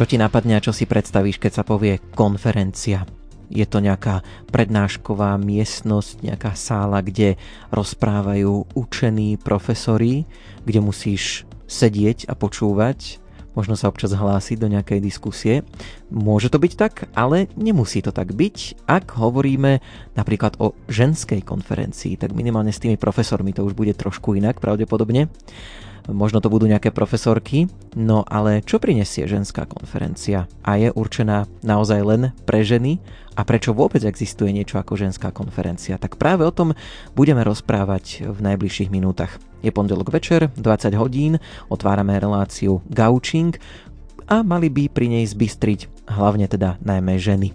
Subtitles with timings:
[0.00, 3.04] Čo ti napadne a čo si predstavíš, keď sa povie konferencia?
[3.52, 7.36] Je to nejaká prednášková miestnosť, nejaká sála, kde
[7.68, 10.24] rozprávajú učení profesori,
[10.64, 13.20] kde musíš sedieť a počúvať,
[13.52, 15.68] možno sa občas hlásiť do nejakej diskusie.
[16.08, 18.88] Môže to byť tak, ale nemusí to tak byť.
[18.88, 19.84] Ak hovoríme
[20.16, 25.28] napríklad o ženskej konferencii, tak minimálne s tými profesormi to už bude trošku inak pravdepodobne
[26.08, 32.00] možno to budú nejaké profesorky, no ale čo prinesie ženská konferencia a je určená naozaj
[32.00, 33.02] len pre ženy
[33.36, 36.76] a prečo vôbec existuje niečo ako ženská konferencia, tak práve o tom
[37.12, 39.40] budeme rozprávať v najbližších minútach.
[39.60, 41.36] Je pondelok večer, 20 hodín,
[41.68, 43.56] otvárame reláciu Gauching
[44.30, 47.52] a mali by pri nej zbystriť hlavne teda najmä ženy.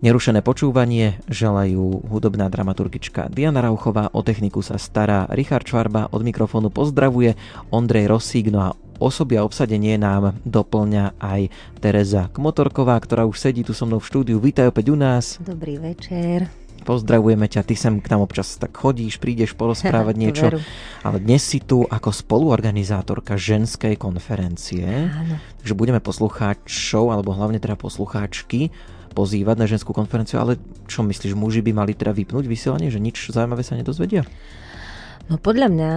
[0.00, 6.72] Nerušené počúvanie želajú hudobná dramaturgička Diana Rauchová, o techniku sa stará Richard Čvarba, od mikrofónu
[6.72, 7.36] pozdravuje
[7.68, 11.52] Ondrej Rosík, no a osoby a obsadenie nám doplňa aj
[11.84, 14.40] Tereza Kmotorková, ktorá už sedí tu so mnou v štúdiu.
[14.40, 15.36] Vítaj opäť u nás.
[15.36, 16.48] Dobrý večer.
[16.80, 20.60] Pozdravujeme ťa, ty sem k nám občas tak chodíš, prídeš porozprávať niečo, veru.
[21.04, 25.36] ale dnes si tu ako spoluorganizátorka ženskej konferencie, Áno.
[25.60, 28.72] takže budeme poslucháčov, alebo hlavne teda poslucháčky,
[29.12, 33.30] pozývať na ženskú konferenciu, ale čo myslíš, muži by mali teda vypnúť vysielanie, že nič
[33.30, 34.24] zaujímavé sa nedozvedia?
[35.30, 35.92] No podľa mňa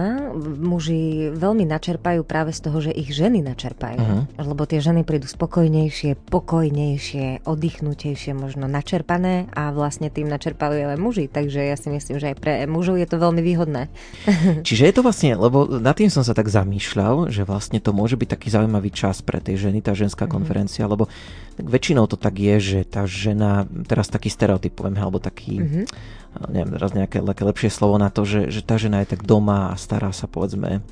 [0.62, 3.98] muži veľmi načerpajú práve z toho, že ich ženy načerpajú.
[3.98, 4.22] Uh-huh.
[4.38, 11.26] Lebo tie ženy prídu spokojnejšie, pokojnejšie, oddychnutejšie, možno načerpané a vlastne tým načerpajú aj muži.
[11.26, 13.90] Takže ja si myslím, že aj pre mužov je to veľmi výhodné.
[14.70, 18.14] Čiže je to vlastne, lebo nad tým som sa tak zamýšľal, že vlastne to môže
[18.14, 20.38] byť taký zaujímavý čas pre tie ženy, tá ženská uh-huh.
[20.38, 21.10] konferencia, lebo
[21.58, 25.58] tak väčšinou to tak je, že tá žena, teraz taký stereotyp poviem, alebo taký...
[25.58, 29.22] Uh-huh neviem teraz nejaké, nejaké lepšie slovo na to, že, že tá žena je tak
[29.22, 30.82] doma a stará sa povedzme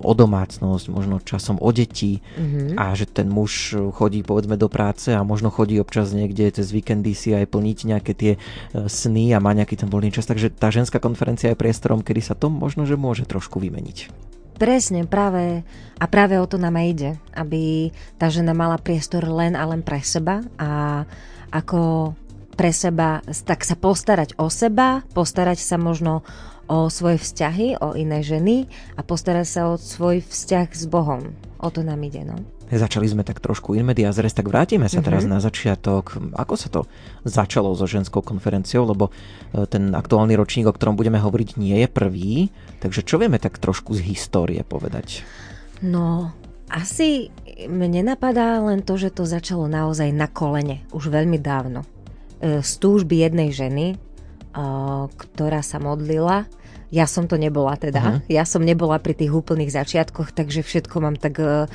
[0.00, 2.80] o domácnosť, možno časom o deti mm-hmm.
[2.80, 7.12] a že ten muž chodí povedzme do práce a možno chodí občas niekde cez víkendy
[7.12, 8.38] si aj plniť nejaké tie e,
[8.88, 12.32] sny a má nejaký ten voľný čas, takže tá ženská konferencia je priestorom, kedy sa
[12.32, 14.08] to možno, že môže trošku vymeniť.
[14.58, 15.62] Presne, práve
[16.02, 19.86] a práve o to nám aj ide, aby tá žena mala priestor len a len
[19.86, 21.04] pre seba a
[21.54, 22.12] ako
[22.58, 26.26] pre seba, tak sa postarať o seba, postarať sa možno
[26.66, 28.66] o svoje vzťahy, o iné ženy
[28.98, 31.32] a postarať sa o svoj vzťah s Bohom.
[31.62, 32.36] O to nám ide, no.
[32.68, 35.40] Začali sme tak trošku in media zres, tak vrátime sa teraz mm-hmm.
[35.40, 36.20] na začiatok.
[36.36, 36.84] Ako sa to
[37.24, 41.88] začalo so ženskou konferenciou, lebo e, ten aktuálny ročník, o ktorom budeme hovoriť, nie je
[41.88, 42.52] prvý,
[42.84, 45.24] takže čo vieme tak trošku z histórie povedať?
[45.80, 46.36] No,
[46.68, 47.32] asi
[47.64, 51.88] mne napadá len to, že to začalo naozaj na kolene, už veľmi dávno.
[52.38, 53.96] E, z túžby jednej ženy, e,
[55.10, 56.46] ktorá sa modlila.
[56.88, 58.00] Ja som to nebola teda.
[58.00, 58.18] Uh-huh.
[58.32, 61.68] Ja som nebola pri tých úplných začiatkoch, takže všetko mám tak uh,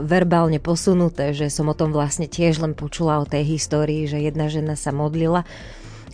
[0.00, 4.48] verbálne posunuté, že som o tom vlastne tiež len počula o tej histórii, že jedna
[4.48, 5.44] žena sa modlila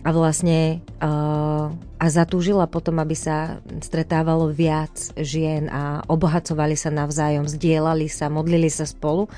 [0.03, 7.47] a vlastne uh, a zatúžila potom, aby sa stretávalo viac žien a obohacovali sa navzájom,
[7.47, 9.31] zdieľali sa, modlili sa spolu.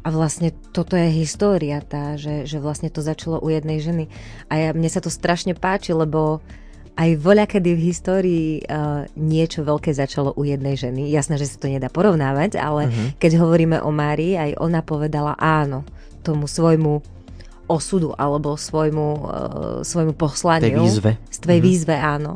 [0.00, 4.04] A vlastne toto je história tá, že, že vlastne to začalo u jednej ženy.
[4.48, 6.40] A ja, mne sa to strašne páči, lebo
[7.00, 11.08] aj voľa kedy v histórii uh, niečo veľké začalo u jednej ženy.
[11.08, 13.16] Jasné, že sa to nedá porovnávať, ale uh-huh.
[13.16, 15.84] keď hovoríme o Márii, aj ona povedala áno
[16.20, 17.00] tomu svojmu
[17.70, 19.30] osudu alebo svojmu, uh,
[19.80, 20.80] svojmu poslaniu.
[20.80, 21.10] Tej výzve.
[21.32, 21.72] Z tvojej uh-huh.
[21.72, 22.32] výzve, áno.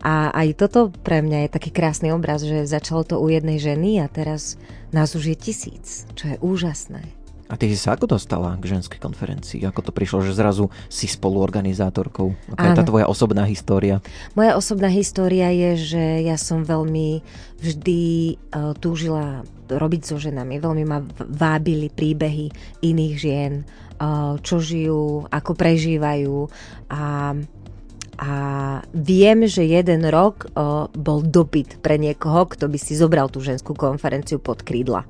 [0.00, 4.00] A aj toto pre mňa je taký krásny obraz, že začalo to u jednej ženy
[4.00, 4.56] a teraz
[4.96, 7.04] nás už je tisíc, čo je úžasné.
[7.50, 9.66] A ty si sa ako dostala k ženskej konferencii?
[9.66, 12.30] Ako to prišlo, že zrazu si spoluorganizátorkou?
[12.54, 13.98] Aká je tá tvoja osobná história?
[14.38, 17.26] Moja osobná história je, že ja som veľmi
[17.58, 18.02] vždy
[18.54, 20.62] uh, túžila robiť so ženami.
[20.62, 22.54] Veľmi ma vábili príbehy
[22.86, 23.52] iných žien,
[23.98, 26.46] uh, čo žijú, ako prežívajú
[26.86, 27.34] a
[28.20, 28.32] a
[28.92, 33.72] viem, že jeden rok o, bol dopyt pre niekoho, kto by si zobral tú ženskú
[33.72, 35.08] konferenciu pod krídla.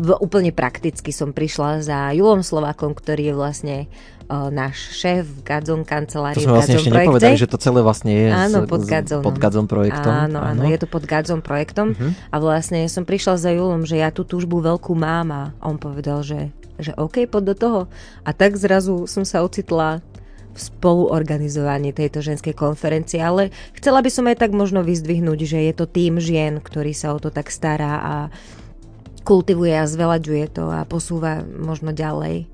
[0.00, 3.76] V, úplne prakticky som prišla za Julom Slovákom, ktorý je vlastne
[4.32, 6.40] o, náš šéf v Gadzon kancelárii.
[6.40, 7.08] To sme vlastne ešte projekte.
[7.12, 9.24] nepovedali, že to celé vlastne je áno, pod, Gadzonom.
[9.28, 10.12] pod Gadzon projektom.
[10.16, 11.92] Áno, áno, áno, je to pod Gadzon projektom.
[11.92, 12.16] Uh-huh.
[12.32, 16.24] A vlastne som prišla za Julom, že ja tú túžbu veľkú mám a on povedal,
[16.24, 17.80] že, že OK, poď do toho.
[18.24, 20.00] A tak zrazu som sa ocitla
[20.56, 25.72] v spoluorganizovaní tejto ženskej konferencie, ale chcela by som aj tak možno vyzdvihnúť, že je
[25.76, 28.14] to tým žien, ktorý sa o to tak stará a
[29.26, 32.48] kultivuje a zvelaďuje to a posúva možno ďalej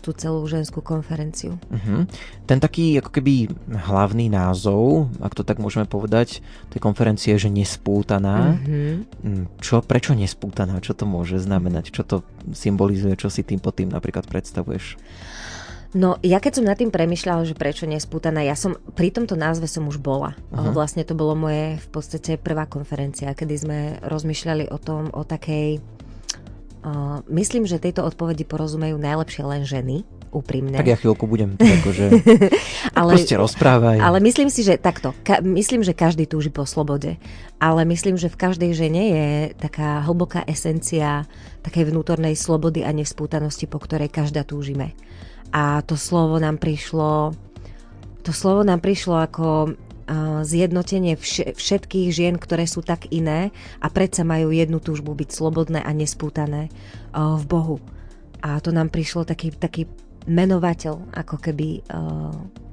[0.00, 1.60] tú celú ženskú konferenciu.
[1.68, 2.08] Uh-huh.
[2.48, 6.40] Ten taký ako keby hlavný názov, ak to tak môžeme povedať,
[6.72, 8.56] tej konferencie je, že nespútaná.
[8.56, 9.44] Uh-huh.
[9.60, 10.80] Čo, prečo nespútaná?
[10.80, 11.92] Čo to môže znamenať?
[11.92, 12.16] Čo to
[12.56, 13.12] symbolizuje?
[13.20, 14.96] Čo si tým pod tým napríklad predstavuješ?
[15.90, 19.66] No, ja keď som nad tým premyšľala, že prečo nespútaná, ja som, pri tomto názve
[19.66, 20.38] som už bola.
[20.54, 20.70] Uh-huh.
[20.70, 25.82] Vlastne to bolo moje v podstate prvá konferencia, kedy sme rozmýšľali o tom, o takej...
[26.80, 30.78] Uh, myslím, že tejto odpovedi porozumejú najlepšie len ženy, úprimne.
[30.78, 32.22] Tak ja chvíľku budem akože...
[32.94, 33.98] ale, proste rozprávaj.
[33.98, 37.18] Ale myslím si, že takto, ka, myslím, že každý túži po slobode,
[37.58, 39.26] ale myslím, že v každej žene je
[39.58, 41.26] taká hlboká esencia
[41.66, 44.94] takej vnútornej slobody a nespútanosti, po ktorej každá túžime
[45.50, 47.34] a to slovo nám prišlo
[48.22, 49.74] to slovo nám prišlo ako
[50.42, 51.14] zjednotenie
[51.54, 56.66] všetkých žien, ktoré sú tak iné a predsa majú jednu túžbu byť slobodné a nespútané
[57.14, 57.78] v Bohu.
[58.42, 59.86] A to nám prišlo taký, taký
[60.26, 61.86] menovateľ ako keby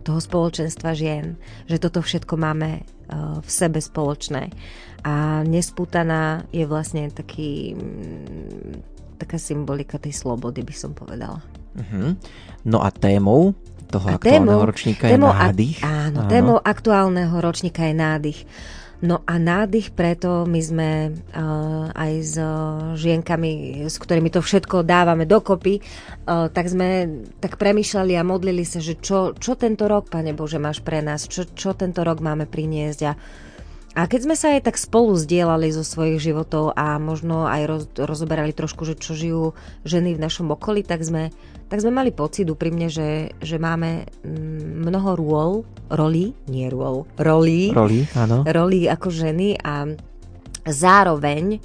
[0.01, 1.37] toho spoločenstva žien,
[1.69, 2.81] že toto všetko máme
[3.39, 4.49] v sebe spoločné.
[5.05, 7.77] A nespútaná je vlastne taký,
[9.21, 11.39] taká symbolika tej slobody, by som povedala.
[11.77, 12.17] Uh-huh.
[12.65, 13.53] No a témou
[13.87, 15.77] toho a aktuálneho témou, ročníka témou, je nádych.
[15.85, 18.39] Áno, áno, témou aktuálneho ročníka je nádych.
[18.97, 24.81] No a nádych preto my sme uh, aj s uh, žienkami, s ktorými to všetko
[24.81, 25.85] dávame dokopy,
[26.25, 30.57] uh, tak sme tak premyšľali a modlili sa, že čo, čo tento rok, Pane Bože,
[30.57, 33.13] máš pre nás, čo, čo tento rok máme priniesť a
[33.95, 37.83] a keď sme sa aj tak spolu zdieľali zo svojich životov a možno aj roz,
[37.97, 39.43] rozoberali trošku, že čo žijú
[39.87, 41.33] ženy v našom okolí, tak sme,
[41.71, 45.51] tak sme mali pocit úprimne, že, že máme mm, mnoho rôl,
[45.89, 48.43] rolí, nie rôl, rolí, rolí, áno.
[48.45, 49.87] rolí ako ženy a
[50.67, 51.63] zároveň,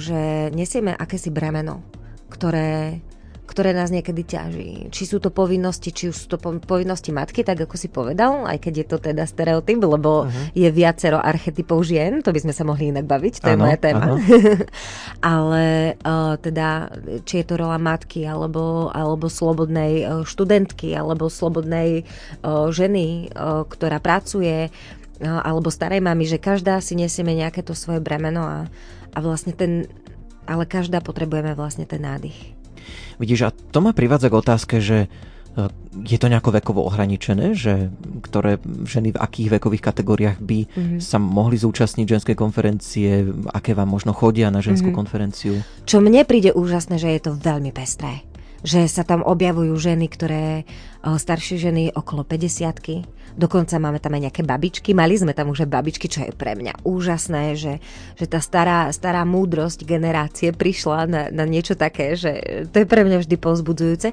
[0.00, 1.84] že nesieme akési bremeno,
[2.32, 2.98] ktoré
[3.50, 4.70] ktoré nás niekedy ťaží.
[4.94, 8.72] Či sú to povinnosti, či sú to povinnosti matky, tak ako si povedal, aj keď
[8.78, 10.54] je to teda stereotyp, lebo uh-huh.
[10.54, 13.78] je viacero archetypov žien, to by sme sa mohli inak baviť, to ano, je moja
[13.82, 14.06] téma.
[15.34, 15.64] Ale
[15.98, 16.94] uh, teda,
[17.26, 22.06] či je to rola matky, alebo, alebo slobodnej uh, študentky, alebo slobodnej
[22.46, 27.74] uh, ženy, uh, ktorá pracuje, uh, alebo starej mamy, že každá si nesieme nejaké to
[27.74, 28.58] svoje bremeno a,
[29.10, 29.90] a vlastne ten,
[30.46, 32.59] ale každá potrebujeme vlastne ten nádych.
[33.20, 35.08] Vidíš, a to ma privádza k otázke, že e,
[36.08, 37.92] je to nejako vekovo ohraničené, že
[38.24, 38.56] ktoré
[38.88, 41.00] ženy v akých vekových kategóriách by mm-hmm.
[41.04, 45.00] sa mohli zúčastniť ženskej konferencie, aké vám možno chodia na ženskú mm-hmm.
[45.04, 45.54] konferenciu?
[45.84, 48.24] Čo mne príde úžasné, že je to veľmi pestré
[48.60, 50.68] že sa tam objavujú ženy, ktoré,
[51.00, 55.70] staršie ženy okolo 50 dokonca máme tam aj nejaké babičky, mali sme tam už aj
[55.70, 57.78] babičky, čo je pre mňa úžasné, že,
[58.18, 63.06] že tá stará, stará múdrosť generácie prišla na, na niečo také, že to je pre
[63.06, 64.08] mňa vždy povzbudzujúce.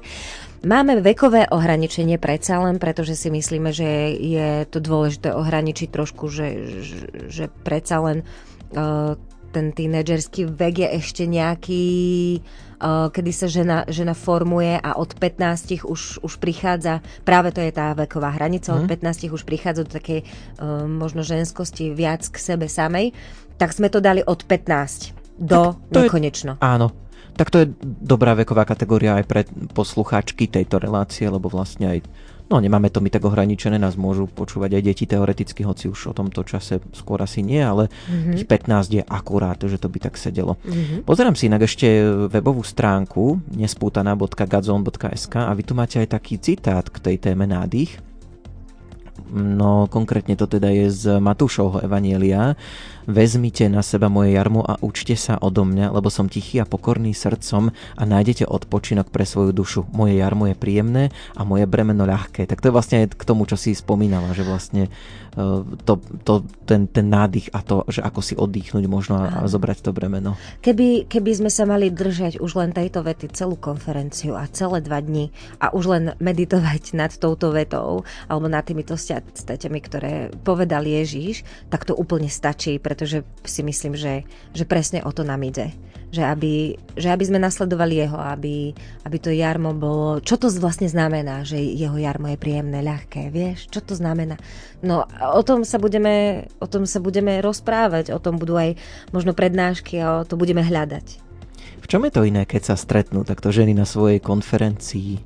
[0.66, 6.48] Máme vekové ohraničenie predsa len, pretože si myslíme, že je to dôležité ohraničiť trošku, že,
[6.82, 6.98] že,
[7.30, 8.26] že predsa len
[8.74, 9.14] uh,
[9.54, 11.86] ten tínedžerský vek je ešte nejaký
[12.80, 17.92] kedy sa žena, žena formuje a od 15 už, už prichádza, práve to je tá
[17.92, 19.34] veková hranica, od 15 mhm.
[19.34, 20.22] už prichádza do takej
[20.86, 23.12] možno ženskosti viac k sebe samej,
[23.58, 26.58] tak sme to dali od 15 do nekonečno.
[26.58, 26.94] Je, áno,
[27.38, 31.98] tak to je dobrá veková kategória aj pre poslucháčky tejto relácie, lebo vlastne aj
[32.48, 36.16] No nemáme to my tak ohraničené, nás môžu počúvať aj deti teoreticky, hoci už o
[36.16, 38.40] tomto čase skôr asi nie, ale mm-hmm.
[38.40, 40.56] 15 je akurát, že to by tak sedelo.
[40.64, 41.04] Mm-hmm.
[41.04, 46.96] Pozerám si inak ešte webovú stránku nespútaná.gazon.sk a vy tu máte aj taký citát k
[46.96, 48.00] tej téme nádych.
[49.28, 52.56] No konkrétne to teda je z Matúšovho Evanielia.
[53.08, 57.16] Vezmite na seba moje jarmo a učte sa odo mňa, lebo som tichý a pokorný
[57.16, 59.88] srdcom a nájdete odpočinok pre svoju dušu.
[59.96, 62.44] Moje jarmo je príjemné a moje bremeno ľahké.
[62.44, 64.92] Tak to je vlastne aj k tomu, čo si spomínala, že vlastne
[65.40, 69.48] uh, to, to, ten, ten nádych a to, že ako si oddychnúť možno a, a
[69.48, 70.36] zobrať to bremeno.
[70.60, 75.00] Keby, keby sme sa mali držať už len tejto vety celú konferenciu a celé dva
[75.00, 75.32] dni
[75.64, 80.12] a už len meditovať nad touto vetou alebo nad týmito staťami, ktoré
[80.44, 81.40] povedal Ježíš,
[81.72, 82.97] tak to úplne stačí, pretože
[83.44, 84.24] si myslím, že,
[84.56, 85.70] že presne o to nám ide.
[86.08, 86.54] Že aby,
[86.96, 88.72] že aby sme nasledovali jeho, aby,
[89.04, 90.24] aby to jarmo bolo...
[90.24, 93.68] Čo to vlastne znamená, že jeho jarmo je príjemné, ľahké, vieš?
[93.68, 94.40] Čo to znamená?
[94.80, 98.80] No o tom sa budeme, o tom sa budeme rozprávať, o tom budú aj
[99.12, 101.28] možno prednášky a o to budeme hľadať.
[101.84, 105.20] V čom je to iné, keď sa stretnú takto ženy na svojej konferencii?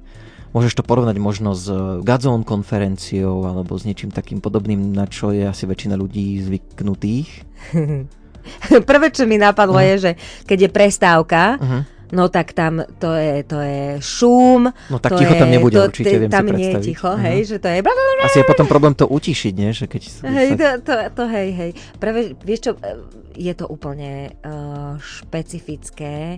[0.52, 1.64] Môžeš to porovnať možno s
[2.04, 7.28] Gazón konferenciou alebo s niečím takým podobným, na čo je asi väčšina ľudí zvyknutých?
[8.90, 9.96] Prvé, čo mi napadlo uh-huh.
[9.96, 10.10] je, že
[10.44, 11.82] keď je prestávka, uh-huh.
[12.12, 14.68] No tak tam to je, to je šum.
[14.92, 17.22] No tak ticho je, tam nebude to, určite, viem Tam si nie je ticho, Mhm.
[17.24, 17.80] hej, že to je...
[18.20, 19.72] Asi je potom problém to utišiť, nie?
[19.72, 20.02] Že keď
[20.36, 21.70] Hej, sa- to, to, to hej, hej.
[21.96, 23.00] Práve, vieš čo, e,
[23.40, 26.36] je to úplne uh, špecifické.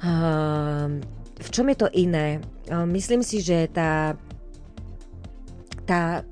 [0.00, 0.96] Uh,
[1.40, 2.38] v čom je to iné?
[2.70, 4.14] Uh, myslím si, že tá,
[5.84, 6.22] tá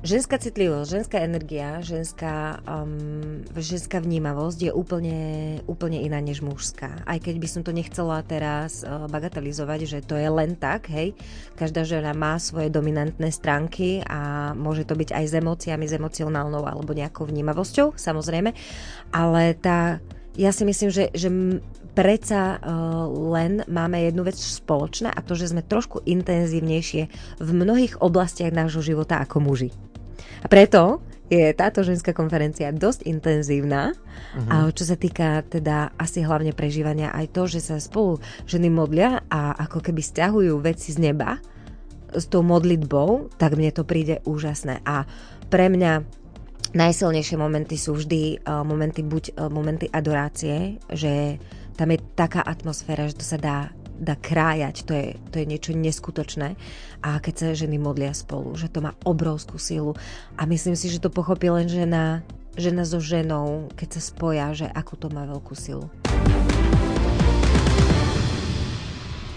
[0.00, 5.20] ženská citlivosť, ženská energia, ženská, um, ženská vnímavosť je úplne,
[5.68, 7.04] úplne iná než mužská.
[7.04, 11.12] Aj keď by som to nechcela teraz uh, bagatelizovať, že to je len tak, hej.
[11.52, 16.64] Každá žena má svoje dominantné stránky a môže to byť aj s emóciami, s emocionálnou
[16.64, 18.56] alebo nejakou vnímavosťou, samozrejme.
[19.12, 20.00] Ale tá,
[20.32, 21.28] ja si myslím, že, že
[21.92, 27.02] predsa uh, len máme jednu vec spoločné a to, že sme trošku intenzívnejšie
[27.38, 29.70] v mnohých oblastiach nášho života ako muži.
[30.40, 33.94] A preto je táto ženská konferencia dosť intenzívna
[34.30, 34.48] Mhm.
[34.50, 39.26] a čo sa týka teda asi hlavne prežívania aj to, že sa spolu ženy modlia
[39.26, 41.42] a ako keby stiahujú veci z neba
[42.10, 45.06] s tou modlitbou, tak mne to príde úžasné a
[45.50, 46.02] pre mňa
[46.70, 51.42] najsilnejšie momenty sú vždy uh, momenty buď uh, momenty adorácie, že
[51.80, 55.72] tam je taká atmosféra, že to sa dá, dá krájať, to je, to je niečo
[55.72, 56.52] neskutočné
[57.00, 59.96] a keď sa ženy modlia spolu, že to má obrovskú silu
[60.36, 62.20] a myslím si, že to pochopí len žena,
[62.52, 65.88] žena so ženou, keď sa spoja, že akú to má veľkú silu.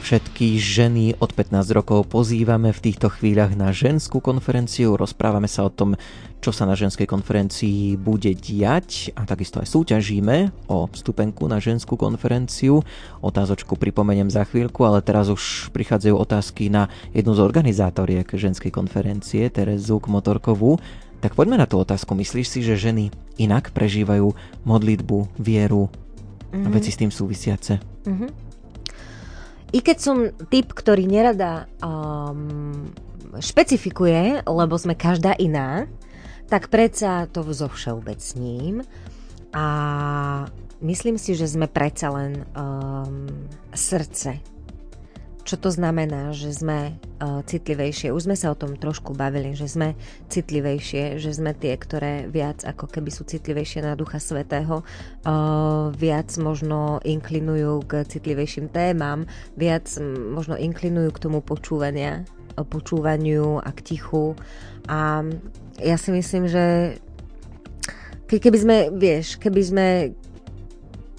[0.04, 5.00] Všetky ženy od 15 rokov pozývame v týchto chvíľach na ženskú konferenciu.
[5.00, 5.96] Rozprávame sa o tom,
[6.44, 11.96] čo sa na ženskej konferencii bude diať a takisto aj súťažíme o vstupenku na ženskú
[11.96, 12.84] konferenciu.
[13.24, 19.48] Otázočku pripomeniem za chvíľku, ale teraz už prichádzajú otázky na jednu z organizátoriek ženskej konferencie,
[19.48, 20.84] Terezu Kmotorkovú.
[21.24, 22.12] Tak poďme na tú otázku.
[22.12, 23.08] Myslíš si, že ženy
[23.40, 24.36] inak prežívajú
[24.68, 25.88] modlitbu, vieru
[26.52, 27.80] a veci s tým súvisiace?
[28.04, 28.43] Mhm.
[29.74, 30.18] I keď som
[30.54, 32.94] typ, ktorý nerada um,
[33.42, 35.90] špecifikuje, lebo sme každá iná,
[36.46, 38.86] tak predsa to zo všeobecním
[39.50, 39.66] a
[40.86, 43.26] myslím si, že sme predsa len um,
[43.74, 44.38] srdce.
[45.44, 48.16] Čo to znamená, že sme uh, citlivejšie?
[48.16, 49.92] Už sme sa o tom trošku bavili, že sme
[50.32, 56.32] citlivejšie, že sme tie, ktoré viac ako keby sú citlivejšie na Ducha Svetého, uh, viac
[56.40, 59.28] možno inklinujú k citlivejším témam,
[59.60, 59.92] viac
[60.32, 62.24] možno inklinujú k tomu počúvania,
[62.56, 64.40] uh, počúvaniu a k tichu.
[64.88, 65.28] A
[65.84, 66.96] ja si myslím, že
[68.32, 69.88] ke- keby sme, vieš, keby sme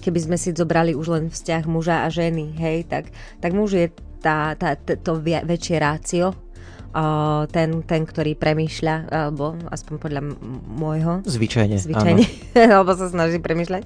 [0.05, 3.09] keby sme si zobrali už len vzťah muža a ženy, hej, tak,
[3.41, 3.89] tak muž je
[4.25, 6.33] tá, tá, to väčšie rácio,
[7.51, 10.21] ten, ten, ktorý premýšľa, alebo aspoň podľa
[10.79, 11.75] môjho, Zvyčajne.
[11.75, 12.23] zvyčajne,
[12.71, 13.83] alebo sa snaží premýšľať.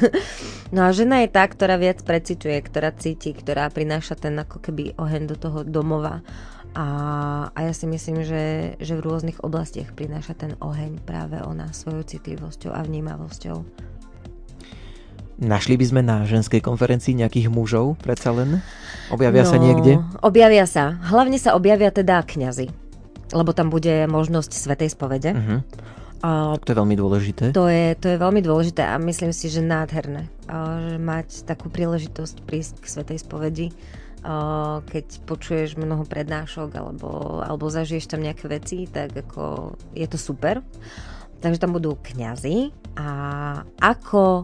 [0.74, 4.94] no a žena je tá, ktorá viac preciťuje, ktorá cíti, ktorá prináša ten ako keby
[4.94, 6.22] oheň do toho domova.
[6.78, 6.86] A,
[7.50, 12.06] a ja si myslím, že, že v rôznych oblastiach prináša ten oheň práve ona svojou
[12.06, 13.88] citlivosťou a vnímavosťou.
[15.38, 18.58] Našli by sme na ženskej konferencii nejakých mužov, predsa len?
[19.06, 20.02] Objavia sa No, niekde?
[20.18, 20.98] Objavia sa.
[20.98, 22.66] Hlavne sa objavia teda kňazi.
[23.30, 25.30] Lebo tam bude možnosť svetej spovede.
[25.38, 25.56] Mhm.
[26.18, 27.54] A To je veľmi dôležité.
[27.54, 30.26] to je, to je veľmi dôležité a myslím si, že nádherné.
[30.50, 33.70] A že mať takú príležitosť prísť k svetej spovedi,
[34.26, 40.18] a keď počuješ mnoho prednášok alebo, alebo zažiješ tam nejaké veci, tak ako je to
[40.18, 40.58] super.
[41.38, 43.08] Takže tam budú kňazi a
[43.78, 44.42] ako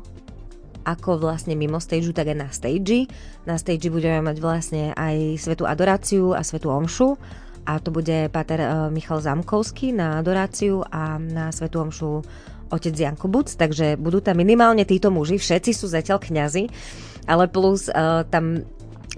[0.84, 3.08] ako vlastne mimo stageu, tak aj na stage.
[3.48, 7.16] Na stage budeme mať vlastne aj svetú adoráciu a svetú omšu
[7.64, 12.20] a to bude Pater eh, Michal Zamkovský na adoráciu a na svetú omšu
[12.72, 16.64] otec Janko Buc, takže budú tam minimálne títo muži, všetci sú zatiaľ kňazi,
[17.30, 18.66] ale plus uh, tam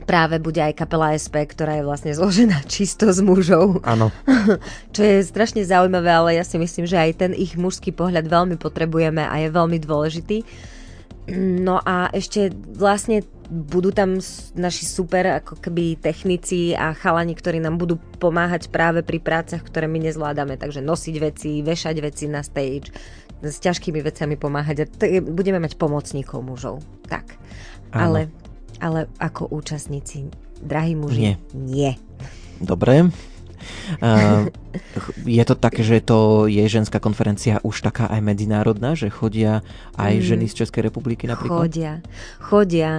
[0.04, 3.80] práve bude aj kapela SP, ktorá je vlastne zložená čisto z mužov.
[3.86, 4.12] Áno.
[4.94, 8.60] Čo je strašne zaujímavé, ale ja si myslím, že aj ten ich mužský pohľad veľmi
[8.60, 10.44] potrebujeme a je veľmi dôležitý.
[11.34, 14.18] No a ešte vlastne budú tam
[14.54, 19.90] naši super ako keby technici a chalani, ktorí nám budú pomáhať práve pri prácach, ktoré
[19.90, 20.54] my nezvládame.
[20.54, 22.94] Takže nosiť veci, vešať veci na stage,
[23.42, 24.76] s ťažkými vecami pomáhať.
[24.82, 26.82] A t- budeme mať pomocníkov mužov.
[27.10, 27.38] Tak.
[27.90, 28.02] Áno.
[28.02, 28.20] Ale,
[28.78, 30.30] ale ako účastníci,
[30.62, 31.34] drahí muži, Nie.
[31.54, 31.90] nie.
[32.62, 33.10] Dobre.
[34.02, 34.50] Uh,
[35.24, 39.60] je to také, že to je ženská konferencia už taká aj medzinárodná, že chodia
[39.96, 40.24] aj Mm.
[40.24, 41.68] ženy z Českej republiky napríklad?
[41.68, 41.92] Chodia,
[42.40, 42.92] chodia.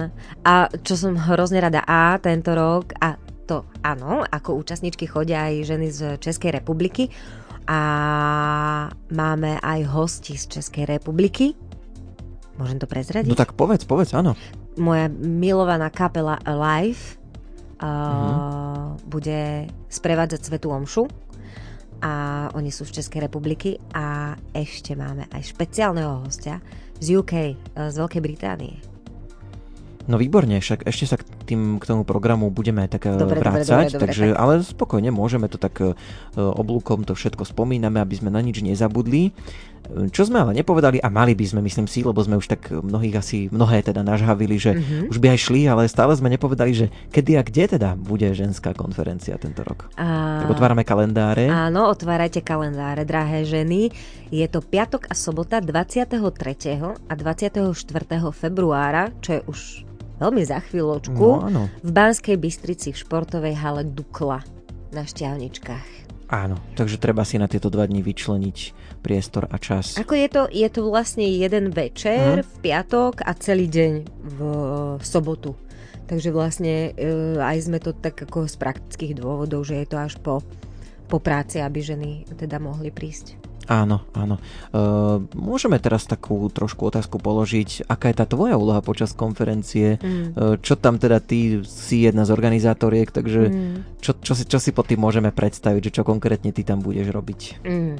[0.44, 5.54] A čo som hrozne rada, a tento rok, a to áno, ako účastničky chodia aj
[5.64, 7.08] ženy z Českej republiky
[7.68, 7.80] a
[9.12, 11.56] máme aj hosti z Českej republiky.
[12.56, 13.28] Môžem to prezradiť?
[13.28, 14.34] No tak povedz, povedz, áno.
[14.78, 17.17] moja milovaná kapela Alive
[17.78, 18.98] uh-huh.
[19.06, 21.06] bude sprevádzať Svetu Omšu
[21.98, 26.62] a oni sú z Českej republiky a ešte máme aj špeciálneho hostia
[26.98, 27.54] z UK, eh,
[27.90, 28.74] z Veľkej Británie.
[30.08, 33.64] No výborne, však ešte sa k, tým, k tomu programu budeme tak eh, dobre, vrácať,
[33.64, 34.36] dobre, dobre, takže, tak.
[34.36, 35.96] ale spokojne môžeme to tak uh,
[36.36, 39.32] oblúkom to všetko spomíname, aby sme na nič nezabudli.
[39.88, 43.14] Čo sme ale nepovedali a mali by sme, myslím si, lebo sme už tak mnohých
[43.16, 45.08] asi, mnohé teda nažhavili, že mm-hmm.
[45.08, 48.76] už by aj šli, ale stále sme nepovedali, že kedy a kde teda bude ženská
[48.76, 49.88] konferencia tento rok.
[49.96, 50.44] A...
[50.44, 51.48] Tak otvárame kalendáre.
[51.48, 53.88] Áno, otvárajte kalendáre, drahé ženy.
[54.28, 56.20] Je to piatok a sobota 23.
[57.08, 57.72] a 24.
[58.36, 59.58] februára, čo je už
[60.18, 64.42] veľmi za chvíľočku, no, v Banskej Bystrici v športovej hale Dukla
[64.92, 66.10] na Šťavničkách.
[66.28, 68.58] Áno, takže treba si na tieto dva dní vyčleniť
[69.00, 69.96] priestor a čas.
[69.96, 72.44] Ako je to, je to vlastne jeden večer uh-huh.
[72.44, 74.38] v piatok a celý deň v,
[75.00, 75.56] v sobotu.
[76.04, 80.20] Takže vlastne e, aj sme to tak ako z praktických dôvodov, že je to až
[80.20, 80.44] po,
[81.08, 83.37] po práci, aby ženy teda mohli prísť.
[83.68, 84.40] Áno, áno.
[84.40, 84.80] E,
[85.36, 87.84] môžeme teraz takú trošku otázku položiť.
[87.84, 90.00] Aká je tá tvoja úloha počas konferencie?
[90.00, 90.32] Mm.
[90.32, 94.00] E, čo tam teda ty si jedna z organizátoriek, takže mm.
[94.00, 97.12] čo, čo, si, čo si pod tým môžeme predstaviť, že čo konkrétne ty tam budeš
[97.12, 97.40] robiť?
[97.68, 97.96] Mm.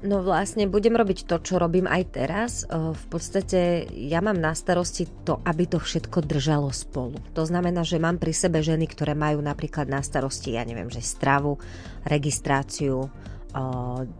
[0.00, 2.52] No vlastne budem robiť to, čo robím aj teraz.
[2.66, 7.14] E, v podstate ja mám na starosti to, aby to všetko držalo spolu.
[7.38, 10.98] To znamená, že mám pri sebe ženy, ktoré majú napríklad na starosti, ja neviem, že
[10.98, 11.62] stravu,
[12.02, 13.06] registráciu,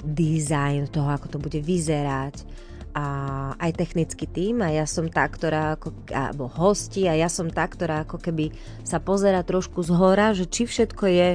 [0.02, 2.42] design toho, ako to bude vyzerať
[2.90, 3.06] a
[3.54, 7.62] aj technický tým a ja som tá, ktorá ako, alebo hosti a ja som tá,
[7.70, 8.50] ktorá ako keby
[8.82, 11.30] sa pozera trošku z hora, že či všetko je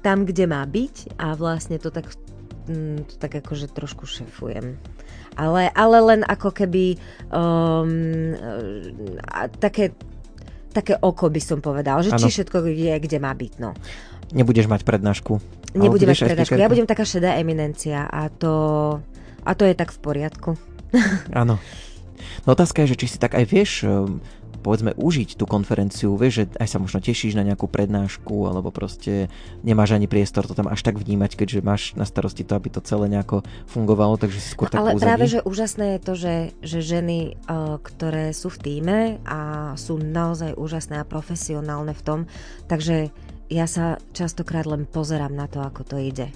[0.00, 2.08] tam, kde má byť a vlastne to tak,
[2.72, 4.80] mm, to tak akože trošku šefujem.
[5.36, 6.96] Ale, ale len ako keby
[7.30, 8.32] um,
[9.60, 9.92] také,
[10.72, 12.20] také oko by som povedal, že ano.
[12.24, 13.52] či všetko je, kde má byť.
[13.60, 13.76] No.
[14.32, 16.56] Nebudeš mať prednášku Nebudem mať prednášku.
[16.56, 18.54] Ja budem taká šedá eminencia a to,
[19.44, 20.50] a to je tak v poriadku.
[21.32, 21.60] Áno.
[22.46, 24.24] No otázka je, že či si tak aj vieš ehm,
[24.58, 29.30] povedzme užiť tú konferenciu, vieš, že aj sa možno tešíš na nejakú prednášku, alebo proste
[29.62, 32.82] nemáš ani priestor to tam až tak vnímať, keďže máš na starosti to, aby to
[32.82, 36.36] celé nejako fungovalo, takže si skôr no, tak Ale práve, že úžasné je to, že,
[36.64, 42.20] že ženy, uh, ktoré sú v týme a sú naozaj úžasné a profesionálne v tom,
[42.66, 43.14] takže
[43.48, 46.28] ja sa častokrát len pozerám na to, ako to ide.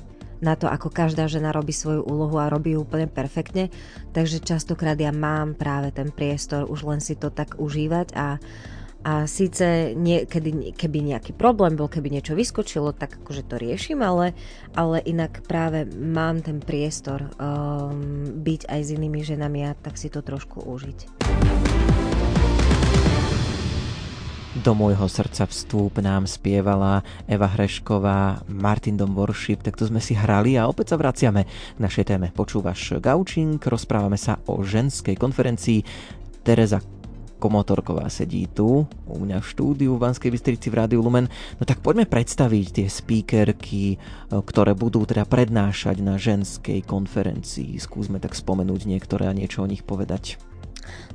[0.42, 3.70] Na to, ako každá žena robí svoju úlohu a robí ju úplne perfektne.
[4.10, 8.42] Takže častokrát ja mám práve ten priestor už len si to tak užívať a,
[9.06, 14.34] a síce niekedy, keby nejaký problém bol, keby niečo vyskočilo, tak akože to riešim, ale,
[14.74, 20.10] ale inak práve mám ten priestor um, byť aj s inými ženami a tak si
[20.10, 20.98] to trošku užiť.
[24.52, 30.12] Do môjho srdca vstúp nám spievala Eva Hrešková, Martin Dom Worship, tak to sme si
[30.12, 32.28] hrali a opäť sa vraciame k našej téme.
[32.36, 35.80] Počúvaš Gaučing, rozprávame sa o ženskej konferencii.
[36.44, 36.84] Tereza
[37.40, 41.32] Komotorková sedí tu u mňa v štúdiu v Banskej Bystrici v Rádiu Lumen.
[41.56, 43.96] No tak poďme predstaviť tie speakerky,
[44.28, 47.80] ktoré budú teda prednášať na ženskej konferencii.
[47.80, 50.36] Skúsme tak spomenúť niektoré a niečo o nich povedať.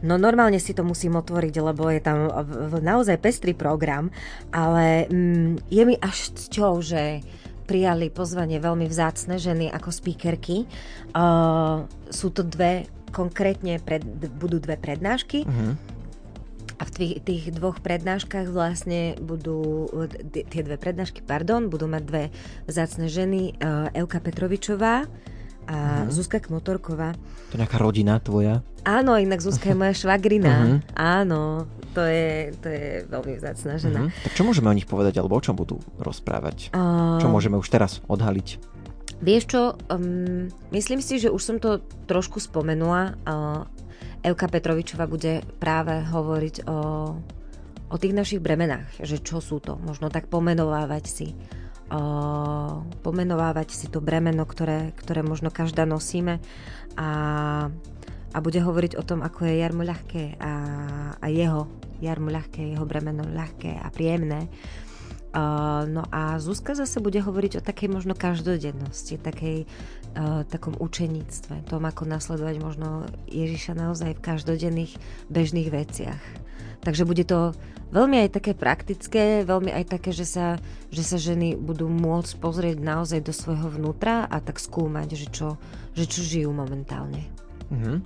[0.06, 2.30] No normálne si to musím otvoriť, lebo je tam
[2.82, 4.14] naozaj pestrý program,
[4.54, 7.26] ale mm, je mi až cťou, že
[7.68, 10.64] prijali pozvanie veľmi vzácne ženy ako speakerky.
[11.12, 14.02] Uh, sú to dve, konkrétne pred,
[14.40, 15.44] budú dve prednášky.
[15.44, 15.76] Uh-huh.
[16.78, 19.90] A v tých, tých dvoch prednáškach vlastne budú,
[20.30, 22.24] tie dve prednášky, pardon, budú mať dve
[22.70, 23.60] vzácne ženy.
[23.60, 25.10] Uh, Euka Petrovičová,
[25.68, 26.12] a uh-huh.
[26.12, 27.14] Zuzka Kmotorková.
[27.52, 28.64] To je nejaká rodina tvoja?
[28.88, 30.54] Áno, inak Zuzka je moja švagrina.
[30.56, 30.78] Uh-huh.
[30.96, 34.00] Áno, to je, to je veľmi vzácná žena.
[34.08, 34.24] Uh-huh.
[34.24, 36.72] Tak čo môžeme o nich povedať, alebo o čom budú rozprávať?
[36.72, 37.20] Uh...
[37.20, 38.80] Čo môžeme už teraz odhaliť?
[39.18, 43.18] Vieš čo, um, myslím si, že už som to trošku spomenula.
[43.26, 43.66] Uh,
[44.22, 46.78] Evka Petrovičová bude práve hovoriť o,
[47.88, 51.28] o tých našich bremenách, že čo sú to, možno tak pomenovávať si
[53.02, 56.44] pomenovávať si to bremeno, ktoré, ktoré možno každá nosíme
[57.00, 57.10] a,
[58.32, 60.52] a bude hovoriť o tom, ako je jarmo ľahké a,
[61.16, 61.72] a jeho
[62.04, 64.52] jarmo ľahké, jeho bremeno ľahké a príjemné.
[65.88, 69.70] No a Zuzka zase bude hovoriť o takej možno každodennosti, takej,
[70.50, 74.94] takom učeníctve, tom, ako nasledovať možno Ježiša naozaj v každodenných
[75.30, 76.24] bežných veciach.
[76.82, 77.54] Takže bude to
[77.92, 80.60] veľmi aj také praktické, veľmi aj také, že sa,
[80.92, 85.50] že sa ženy budú môcť pozrieť naozaj do svojho vnútra a tak skúmať, že čo,
[85.96, 87.28] že čo žijú momentálne.
[87.72, 87.98] Mm-hmm.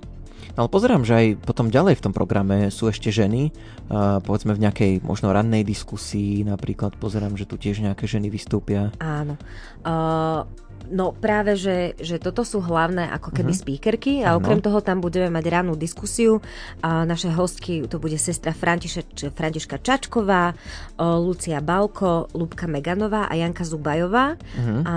[0.58, 3.54] Ale pozerám, že aj potom ďalej v tom programe sú ešte ženy,
[3.88, 8.90] uh, povedzme v nejakej možno rannej diskusii, napríklad pozerám, že tu tiež nejaké ženy vystúpia.
[8.98, 9.38] Áno.
[9.86, 10.44] Uh,
[10.90, 13.62] No práve, že, že toto sú hlavné ako keby uh-huh.
[13.62, 14.68] speakerky a okrem uh-huh.
[14.72, 16.42] toho tam budeme mať rannú diskusiu.
[16.82, 20.56] A naše hostky, to bude sestra Františka, Františka Čačková,
[20.98, 24.34] Lucia Balko, Lubka Meganová a Janka Zubajová.
[24.34, 24.80] Uh-huh.
[24.82, 24.94] A,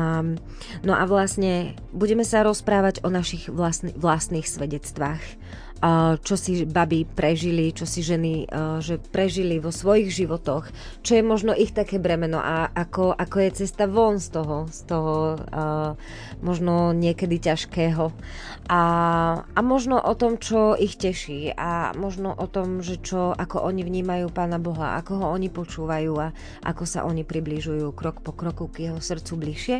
[0.81, 5.21] no a vlastne budeme sa rozprávať o našich vlastný, vlastných svedectvách
[6.21, 8.47] čo si baby prežili, čo si ženy
[8.81, 10.71] že prežili vo svojich životoch,
[11.05, 14.81] čo je možno ich také bremeno a ako, ako je cesta von z toho, z
[14.87, 15.13] toho
[16.41, 18.09] možno niekedy ťažkého.
[18.65, 18.81] A,
[19.45, 23.85] a možno o tom, čo ich teší a možno o tom, že čo, ako oni
[23.85, 26.33] vnímajú Pána Boha, ako ho oni počúvajú a
[26.65, 29.77] ako sa oni približujú krok po kroku k jeho srdcu bližšie.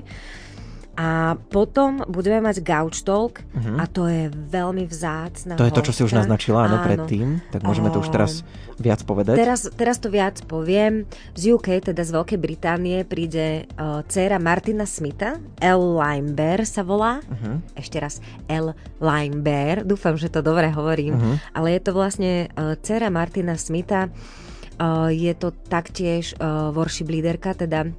[0.95, 3.83] A potom budeme mať Gauch Talk uh-huh.
[3.83, 7.43] a to je veľmi vzácna To je to, čo si už naznačila, áno, predtým.
[7.51, 8.47] Tak môžeme to už teraz
[8.79, 9.35] viac povedať.
[9.35, 11.03] Teraz, teraz to viac poviem.
[11.35, 15.99] Z UK, teda z Veľkej Británie, príde uh, dcéra Martina Smitha, L.
[15.99, 17.19] Limebear sa volá.
[17.27, 17.59] Uh-huh.
[17.75, 18.71] Ešte raz, L.
[19.03, 19.83] Limebear.
[19.83, 21.19] Dúfam, že to dobre hovorím.
[21.19, 21.35] Uh-huh.
[21.51, 24.07] Ale je to vlastne uh, dcéra Martina Smitha.
[24.75, 27.91] Uh, je to taktiež uh, worship líderka, teda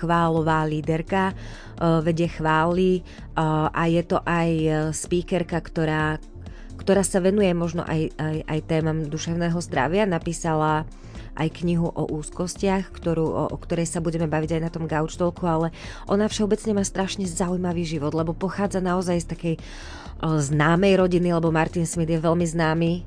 [0.00, 1.36] chválová líderka,
[2.02, 3.06] vedie chvály
[3.38, 4.50] a je to aj
[4.96, 6.18] speakerka, ktorá,
[6.80, 10.08] ktorá sa venuje možno aj, aj, aj témam duševného zdravia.
[10.08, 10.88] Napísala
[11.38, 15.46] aj knihu o úzkostiach, ktorú, o, o ktorej sa budeme baviť aj na tom gaučtolku,
[15.46, 15.70] ale
[16.10, 19.56] ona všeobecne má strašne zaujímavý život, lebo pochádza naozaj z takej
[20.18, 23.06] známej rodiny, lebo Martin Smith je veľmi známy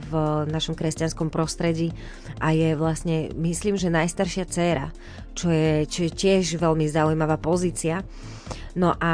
[0.00, 0.12] v
[0.48, 1.92] našom kresťanskom prostredí
[2.40, 4.88] a je vlastne, myslím, že najstaršia dcéra,
[5.36, 8.00] čo je, čo je tiež veľmi zaujímavá pozícia.
[8.78, 9.12] No a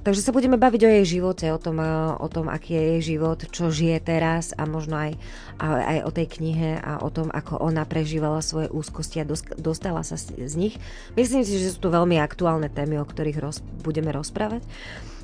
[0.00, 1.80] takže sa budeme baviť o jej živote, o tom,
[2.16, 5.12] o tom aký je jej život, čo žije teraz a možno aj,
[5.60, 9.28] aj o tej knihe a o tom, ako ona prežívala svoje úzkosti a
[9.60, 10.80] dostala sa z nich.
[11.12, 14.64] Myslím si, že sú to veľmi aktuálne témy, o ktorých roz, budeme rozprávať.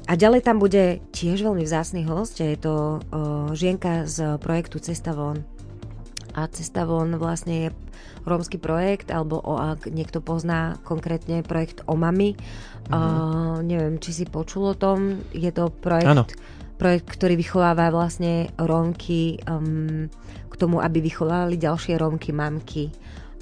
[0.07, 5.11] A ďalej tam bude tiež veľmi vzácný host, je to o, žienka z projektu Cesta
[5.11, 5.56] von.
[6.37, 7.69] A Cesta von vlastne je
[8.29, 12.93] rómsky projekt, alebo o, ak niekto pozná konkrétne projekt Omami, mm-hmm.
[12.93, 13.01] o,
[13.65, 16.29] neviem, či si počul o tom, je to projekt, ano.
[16.77, 20.13] projekt, ktorý vychováva vlastne Rómky um,
[20.47, 22.93] k tomu, aby vychovávali ďalšie Rómky, mamky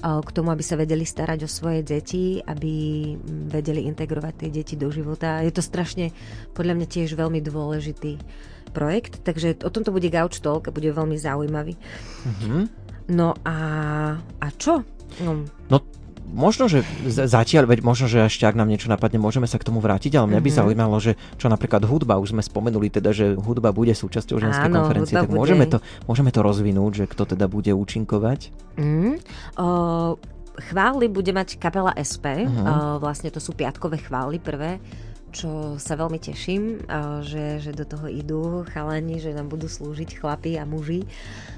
[0.05, 3.15] k tomu, aby sa vedeli starať o svoje deti, aby
[3.49, 5.41] vedeli integrovať tie deti do života.
[5.41, 6.13] Je to strašne,
[6.53, 8.21] podľa mňa tiež veľmi dôležitý
[8.69, 11.73] projekt, takže o tomto bude Gauch Talk a bude veľmi zaujímavý.
[11.73, 12.84] Mm-hmm.
[13.09, 13.57] No a,
[14.17, 14.81] a čo?
[15.21, 15.77] No, no
[16.35, 19.79] možno, že zatiaľ, veď možno, že ešte ak nám niečo napadne, môžeme sa k tomu
[19.79, 20.59] vrátiť, ale mňa by mm-hmm.
[20.59, 24.83] zaujímalo, že čo napríklad hudba, už sme spomenuli teda, že hudba bude súčasťou ženskej Áno,
[24.83, 25.37] konferencie, tak bude.
[25.37, 25.77] môžeme to,
[26.09, 28.49] môžeme to rozvinúť, že kto teda bude účinkovať?
[28.81, 29.21] Mm,
[29.61, 29.67] o,
[30.73, 32.49] chvály bude mať kapela SP, uh-huh.
[32.49, 34.81] o, vlastne to sú piatkové chvály prvé,
[35.35, 36.79] čo sa veľmi teším,
[37.27, 41.03] že, že do toho idú chalani, že nám budú slúžiť chlapi a muži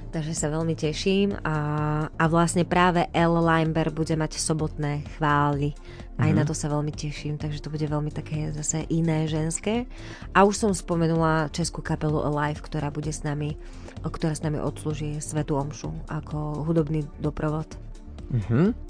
[0.09, 1.57] takže sa veľmi teším a,
[2.07, 3.37] a vlastne práve L.
[3.37, 5.75] Limeber bude mať sobotné chvály.
[6.17, 6.33] Aj mm-hmm.
[6.33, 9.85] na to sa veľmi teším, takže to bude veľmi také zase iné ženské.
[10.33, 13.53] A už som spomenula českú kapelu Alive, ktorá bude s nami,
[14.01, 17.69] ktorá s nami odslúži Svetu Omšu ako hudobný doprovod.
[18.33, 18.87] Mm-hmm.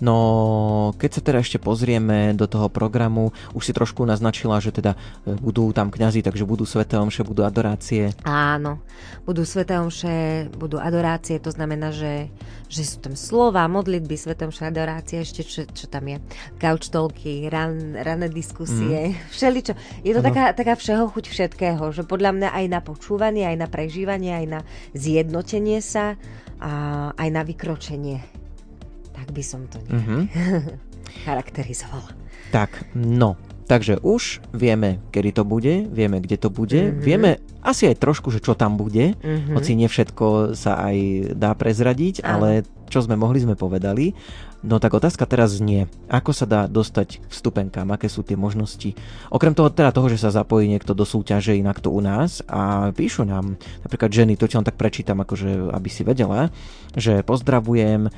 [0.00, 4.96] No, keď sa teda ešte pozrieme do toho programu, už si trošku naznačila, že teda
[5.28, 8.16] e, budú tam kňazi, takže budú sveté omše, budú adorácie.
[8.24, 8.80] Áno,
[9.28, 12.32] budú sveté omše, budú adorácie, to znamená, že,
[12.72, 16.16] že sú tam slova, modlitby, sveté omše, adorácie, ešte čo, čo tam je,
[16.56, 19.28] couch talky, ran, rané diskusie, mm.
[19.36, 19.76] všeličo.
[20.00, 23.68] Je to taká, taká všeho chuť všetkého, že podľa mňa aj na počúvanie, aj na
[23.68, 24.60] prežívanie, aj na
[24.96, 26.16] zjednotenie sa
[26.56, 26.72] a
[27.16, 28.39] aj na vykročenie
[29.20, 30.32] tak by som to mm-hmm.
[31.28, 32.16] charakterizovala.
[32.50, 33.36] Tak, no,
[33.68, 37.04] takže už vieme, kedy to bude, vieme, kde to bude, mm-hmm.
[37.04, 37.30] vieme
[37.60, 39.54] asi aj trošku, že čo tam bude, mm-hmm.
[39.54, 42.48] hoci nie všetko sa aj dá prezradiť, Áno.
[42.48, 42.48] ale
[42.90, 44.16] čo sme mohli, sme povedali.
[44.60, 48.92] No tak otázka teraz znie, ako sa dá dostať k vstupenkám, aké sú tie možnosti.
[49.32, 52.92] Okrem toho teda toho, že sa zapojí niekto do súťaže inak to u nás a
[52.92, 56.52] píšu nám napríklad ženy, to čo len tak prečítam, akože aby si vedela,
[56.92, 58.10] že pozdravujem, e,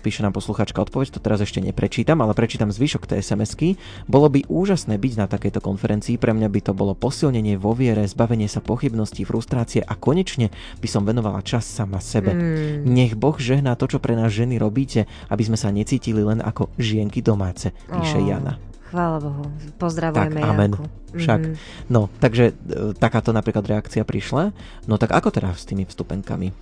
[0.00, 3.76] píše nám posluchačka odpoveď, to teraz ešte neprečítam, ale prečítam zvyšok tej SMS-ky.
[4.08, 8.08] Bolo by úžasné byť na takejto konferencii, pre mňa by to bolo posilnenie vo viere,
[8.08, 10.48] zbavenie sa pochybností, frustrácie a konečne
[10.80, 12.32] by som venovala čas sama sebe.
[12.32, 12.88] Mm.
[12.88, 16.70] Nech Boh žehná to, čo pre nás ženy robíte, aby sme sa necítili len ako
[16.78, 18.28] žienky domáce, píše oh.
[18.28, 18.60] Jana.
[18.90, 19.46] chvála Bohu.
[19.78, 20.74] Pozdravujeme tak, amen.
[20.74, 21.00] Janku.
[21.10, 21.42] Však.
[21.42, 21.90] Mm-hmm.
[21.90, 24.54] No, takže e, takáto napríklad reakcia prišla.
[24.86, 26.52] No tak ako teda s tými vstupenkami?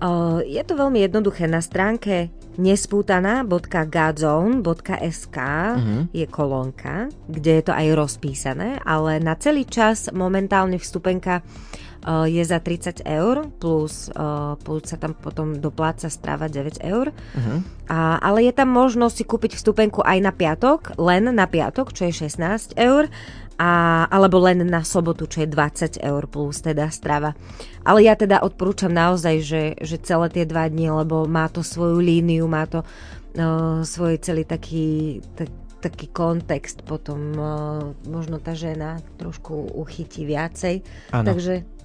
[0.00, 1.44] Uh, je to veľmi jednoduché.
[1.44, 6.08] Na stránke nespútaná.godzone.sk uh-huh.
[6.12, 11.40] je kolónka, kde je to aj rozpísané, ale na celý čas momentálne vstupenka
[12.06, 17.12] je za 30 eur, plus, uh, plus sa tam potom dopláca stráva 9 eur.
[17.12, 17.60] Uh-huh.
[17.92, 22.08] A, ale je tam možnosť si kúpiť vstupenku aj na piatok, len na piatok, čo
[22.08, 23.12] je 16 eur
[23.60, 27.36] a, alebo len na sobotu, čo je 20 eur plus teda strava.
[27.84, 32.00] Ale ja teda odporúčam naozaj, že, že celé tie dva dni, lebo má to svoju
[32.00, 35.52] líniu, má to uh, svoj celý taký, tak,
[35.84, 40.80] taký kontext, potom uh, možno tá žena trošku uchytí viacej.
[41.12, 41.28] Ano.
[41.28, 41.79] Takže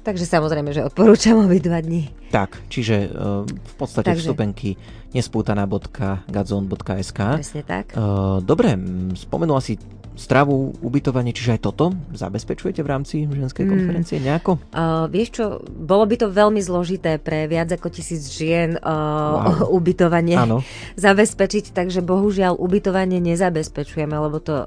[0.00, 2.08] Takže samozrejme, že odporúčam obi dva dni.
[2.32, 4.32] Tak, čiže uh, v podstate Takže...
[4.32, 4.80] vstupenky
[5.12, 7.92] nespútaná.gazon.sk Presne tak.
[7.92, 8.80] Uh, dobre,
[9.18, 9.76] spomenula si
[10.18, 13.72] stravu, ubytovanie, čiže aj toto zabezpečujete v rámci ženskej hmm.
[13.72, 14.58] konferencie nejako?
[14.74, 19.70] Uh, vieš čo, bolo by to veľmi zložité pre viac ako tisíc žien uh, wow.
[19.78, 20.60] ubytovanie ano.
[20.98, 24.66] zabezpečiť, takže bohužiaľ ubytovanie nezabezpečujeme, lebo to,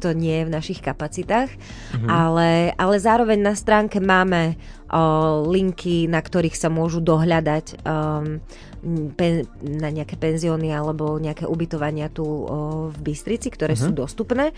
[0.00, 2.08] to nie je v našich kapacitách, uh-huh.
[2.08, 4.56] ale, ale zároveň na stránke máme
[4.90, 8.40] uh, linky, na ktorých sa môžu dohľadať um,
[9.14, 13.90] pen, na nejaké penzióny alebo nejaké ubytovania tu uh, v Bystrici, ktoré uh-huh.
[13.90, 14.54] sú dostupné.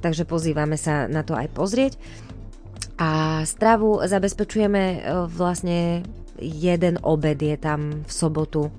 [0.00, 1.96] Takže pozývame sa na to aj pozrieť.
[3.00, 6.04] A stravu zabezpečujeme uh, vlastne
[6.38, 8.70] jeden obed je tam v sobotu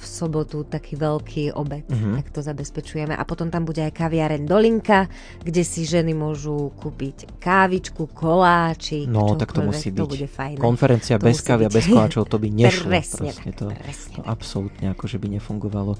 [0.00, 2.16] v sobotu taký veľký obed, uh-huh.
[2.16, 3.12] tak to zabezpečujeme.
[3.12, 5.12] A potom tam bude aj kaviareň Dolinka,
[5.44, 9.04] kde si ženy môžu kúpiť kávičku, koláči.
[9.04, 10.00] No, tak to musí byť.
[10.00, 10.56] To bude fajn.
[10.56, 12.88] Konferencia to bez kávy a bez koláčov, to by nešlo.
[12.88, 15.92] Presne, tak, to, presne to absolútne akože by nefungovalo.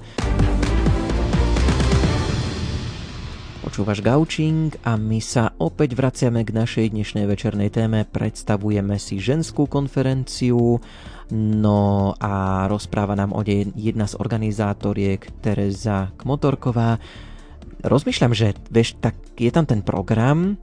[3.61, 8.09] Počúvaš Gaučing a my sa opäť vraciame k našej dnešnej večernej téme.
[8.09, 10.81] Predstavujeme si ženskú konferenciu
[11.31, 16.99] No a rozpráva nám o nej jedna z organizátoriek Teresa Kmotorková.
[17.81, 20.59] Rozmýšľam, že vieš, tak je tam ten program,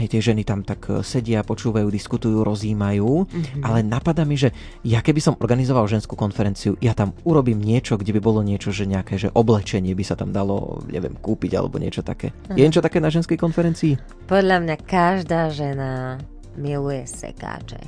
[0.00, 3.62] hej, tie ženy tam tak e, sedia, počúvajú, diskutujú, rozímajú, mm-hmm.
[3.64, 8.16] ale napadá mi, že ja keby som organizoval ženskú konferenciu, ja tam urobím niečo, kde
[8.16, 12.00] by bolo niečo, že nejaké, že oblečenie by sa tam dalo, neviem, kúpiť alebo niečo
[12.00, 12.32] také.
[12.48, 12.56] Aha.
[12.56, 14.00] Je niečo také na ženskej konferencii?
[14.24, 16.16] Podľa mňa každá žena
[16.56, 17.80] miluje sekáče.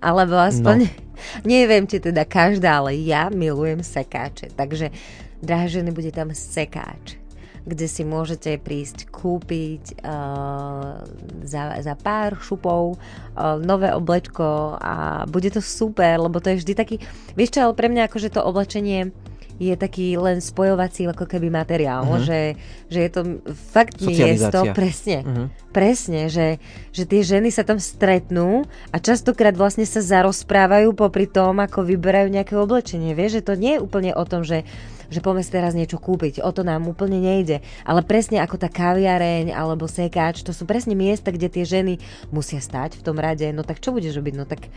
[0.00, 1.09] Alebo aspoň, no.
[1.42, 4.52] Neviem, či teda každá, ale ja milujem sekáče.
[4.54, 4.92] Takže,
[5.40, 7.20] drahé ženy, bude tam sekáč
[7.60, 11.04] kde si môžete prísť kúpiť uh,
[11.44, 16.72] za, za pár šupov uh, nové oblečko a bude to super, lebo to je vždy
[16.72, 16.96] taký,
[17.36, 19.12] vieš čo, ale pre mňa akože to oblečenie
[19.60, 22.24] je taký len spojovací ako keby materiál, uh-huh.
[22.24, 22.56] že,
[22.88, 25.46] že je to fakt miesto, presne, uh-huh.
[25.68, 26.56] presne, že,
[26.96, 32.32] že tie ženy sa tam stretnú a častokrát vlastne sa zarozprávajú popri tom, ako vyberajú
[32.32, 33.12] nejaké oblečenie.
[33.12, 34.64] Vieš, že to nie je úplne o tom, že
[35.10, 36.40] že poďme si teraz niečo kúpiť.
[36.40, 37.60] O to nám úplne nejde.
[37.82, 41.98] Ale presne ako tá kaviareň alebo sekáč, to sú presne miesta, kde tie ženy
[42.30, 43.44] musia stať v tom rade.
[43.50, 44.34] No tak čo budeš robiť?
[44.38, 44.70] No tak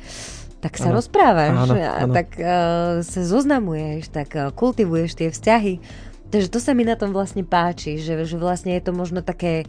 [0.64, 1.04] tak sa ano.
[1.04, 2.14] rozprávaš, ano, ano.
[2.16, 5.84] tak uh, sa zoznamuješ, tak uh, kultivuješ tie vzťahy.
[6.32, 9.68] Takže to sa mi na tom vlastne páči, že, že vlastne je to možno také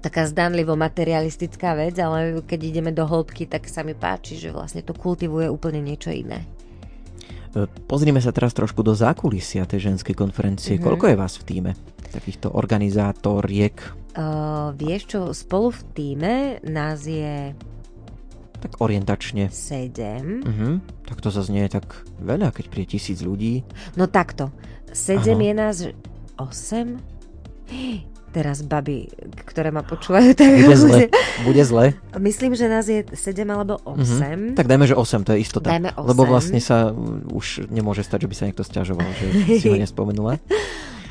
[0.00, 4.80] taká zdanlivo materialistická vec, ale keď ideme do hĺbky, tak sa mi páči, že vlastne
[4.84, 6.44] to kultivuje úplne niečo iné.
[7.54, 10.76] E, pozrime sa teraz trošku do zákulisia tej ženskej konferencie.
[10.76, 10.86] Mm-hmm.
[10.86, 11.70] Koľko je vás v týme?
[12.10, 13.74] Takýchto organizátoriek?
[14.14, 17.50] Uh, vieš čo, spolu v týme nás je
[18.64, 19.52] tak orientačne.
[19.52, 20.40] 7.
[20.40, 20.80] Uh-huh.
[21.04, 23.60] Tak to zase nie je tak veľa, keď príde tisíc ľudí.
[23.92, 24.48] No takto.
[24.88, 25.36] 7 Aha.
[25.36, 25.76] je nás
[26.40, 26.96] 8.
[28.34, 29.06] Teraz baby,
[29.46, 30.50] ktoré ma počúvajú, tak...
[30.58, 31.00] Bude zle.
[31.46, 31.94] Bude zle.
[32.18, 33.94] Myslím, že nás je 7 alebo 8.
[33.94, 34.18] Uh-huh.
[34.18, 34.58] Mhm.
[34.58, 35.70] Tak dajme, že 8, to je istota.
[35.70, 36.02] Dajme 8.
[36.02, 36.90] Lebo vlastne sa
[37.30, 39.26] už nemôže stať, že by sa niekto stiažoval, že
[39.62, 40.42] si ho nespomenula.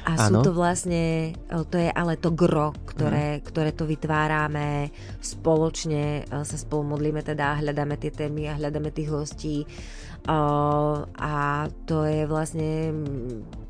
[0.04, 0.44] A ano.
[0.44, 3.42] sú to vlastne, to je ale to gro, ktoré, mm.
[3.48, 4.92] ktoré to vytvárame
[5.24, 9.64] spoločne, sa spolu modlíme teda, hľadáme tie témy a hľadáme tých hostí.
[10.24, 12.96] Uh, a to je vlastne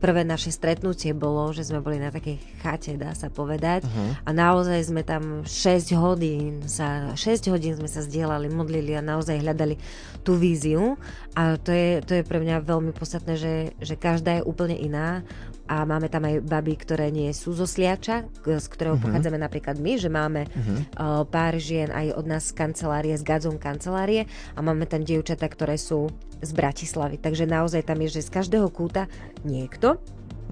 [0.04, 3.88] prvé naše stretnutie bolo, že sme boli na takej chate, dá sa povedať.
[3.88, 4.20] Uh-huh.
[4.28, 9.39] A naozaj sme tam 6 hodín sa, 6 hodín sme sa zdieľali, modlili a naozaj
[9.39, 9.80] hľadali
[10.28, 11.00] tú víziu.
[11.39, 15.24] A to je, to je pre mňa veľmi podstatné, že, že každá je úplne iná
[15.63, 19.08] a máme tam aj baby, ktoré nie sú zo Sliača, z ktorého uh-huh.
[19.08, 20.68] pochádzame napríklad my, že máme uh-huh.
[21.00, 25.48] uh, pár žien aj od nás z kancelárie, z Gadzom kancelárie a máme tam dievčatá,
[25.48, 26.12] ktoré sú
[26.44, 27.16] z Bratislavy.
[27.18, 29.08] Takže naozaj tam je, že z každého kúta
[29.48, 29.93] niekto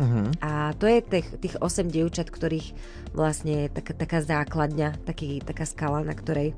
[0.02, 0.32] Uh-huh.
[0.42, 2.74] A to je tých, tých 8 dievčat, ktorých
[3.14, 6.56] vlastne je taká, taká základňa, taký, taká skala, na ktorej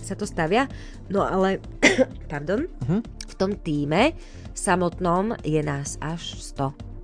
[0.00, 0.70] sa to stavia.
[1.10, 1.60] No ale,
[2.32, 3.00] pardon, uh-huh.
[3.04, 4.16] v tom týme
[4.56, 6.96] samotnom je nás až 100.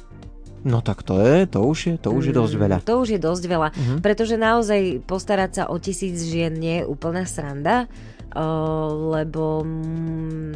[0.62, 2.78] No tak to je, to už je, to už je dosť veľa.
[2.78, 3.98] Mm, to už je dosť veľa, uh-huh.
[3.98, 7.90] pretože naozaj postarať sa o tisíc žien nie je úplná sranda,
[8.30, 8.86] uh,
[9.18, 10.54] lebo, mm,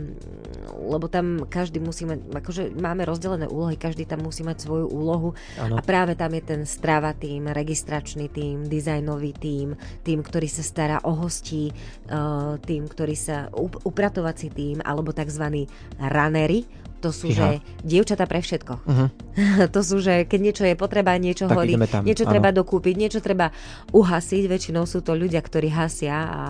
[0.74, 5.32] lebo tam každý musí mať, akože máme rozdelené úlohy, každý tam musí mať svoju úlohu
[5.60, 5.78] ano.
[5.78, 9.68] a práve tam je ten strava tým, registračný tým, dizajnový tým,
[10.02, 11.70] tým, ktorý sa stará o hostí,
[12.10, 13.48] uh, tým, ktorý sa,
[13.86, 15.66] upratovací tým, alebo tzv.
[15.98, 16.66] runnery,
[17.06, 17.36] to sú, Iha.
[17.36, 17.48] že
[17.84, 18.74] dievčata pre všetko.
[18.82, 19.08] Uh-huh.
[19.74, 22.32] to sú, že keď niečo je potreba, niečo tak horí, niečo áno.
[22.32, 23.52] treba dokúpiť, niečo treba
[23.92, 24.42] uhasiť.
[24.48, 26.42] Väčšinou sú to ľudia, ktorí hasia a,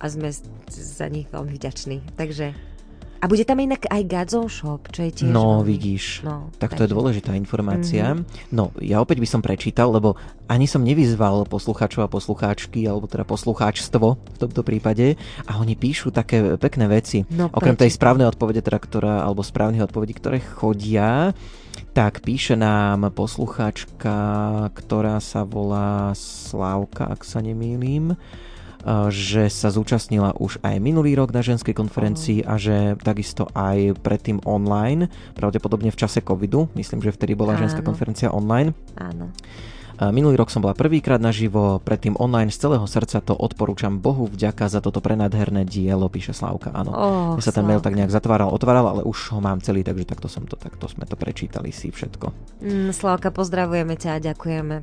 [0.00, 0.32] a sme
[0.72, 2.16] za nich veľmi vďační.
[2.16, 2.56] Takže
[3.20, 5.28] a bude tam inak aj Gadzon Shop, čo je tiež...
[5.28, 5.68] No, veľmi...
[5.68, 6.24] vidíš.
[6.24, 8.16] No, tak to je dôležitá informácia.
[8.16, 8.56] Mm-hmm.
[8.56, 10.16] No, ja opäť by som prečítal, lebo
[10.48, 15.20] ani som nevyzval posluchačov a poslucháčky, alebo teda poslucháčstvo v tomto prípade.
[15.44, 17.28] A oni píšu také pekné veci.
[17.28, 21.36] No, Okrem tej správnej odpovede, teda, ktorá, alebo správnych odpovedí, ktoré chodia,
[21.92, 24.16] tak píše nám poslucháčka,
[24.72, 28.16] ktorá sa volá Slávka, ak sa nemýlim
[29.12, 34.40] že sa zúčastnila už aj minulý rok na ženskej konferencii a že takisto aj predtým
[34.48, 37.68] online, pravdepodobne v čase covidu, myslím, že vtedy bola Áno.
[37.68, 38.72] ženská konferencia online.
[38.96, 39.32] Áno.
[40.00, 44.72] Minulý rok som bola prvýkrát naživo, predtým online z celého srdca to odporúčam Bohu vďaka
[44.72, 46.72] za toto prenádherné dielo, píše Slavka.
[46.72, 49.84] Áno, oh, ja sa ten mail tak nejak zatváral, otváral, ale už ho mám celý,
[49.84, 52.32] takže takto, som to, takto sme to prečítali si všetko.
[52.64, 54.80] Mm, Slavka, pozdravujeme ťa a ďakujeme.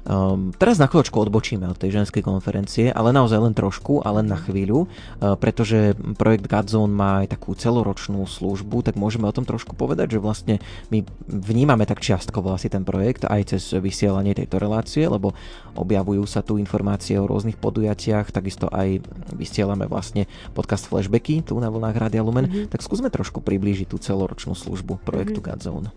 [0.00, 4.32] Um, teraz na chvíľočku odbočíme od tej ženskej konferencie, ale naozaj len trošku a len
[4.32, 9.44] na chvíľu, uh, pretože projekt Godzone má aj takú celoročnú službu, tak môžeme o tom
[9.44, 10.56] trošku povedať, že vlastne
[10.88, 15.36] my vnímame tak čiastkovo asi ten projekt aj cez vysielanie tejto relácie, lebo
[15.76, 19.04] objavujú sa tu informácie o rôznych podujatiach, takisto aj
[19.36, 20.24] vysielame vlastne
[20.56, 22.72] podcast Flashbacky tu na vlnách Radia Lumen, mm-hmm.
[22.72, 25.56] tak skúsme trošku priblížiť tú celoročnú službu projektu mm-hmm.
[25.60, 25.90] Godzone.